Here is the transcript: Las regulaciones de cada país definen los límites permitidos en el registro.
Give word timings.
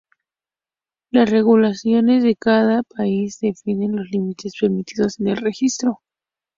Las 1.11 1.29
regulaciones 1.29 2.23
de 2.23 2.35
cada 2.35 2.81
país 2.81 3.37
definen 3.39 3.95
los 3.95 4.09
límites 4.09 4.53
permitidos 4.59 5.19
en 5.19 5.27
el 5.27 5.37
registro. 5.37 6.01